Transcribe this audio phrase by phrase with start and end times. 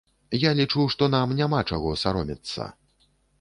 [0.43, 2.69] Я лічу, што нам няма чаго саромецца.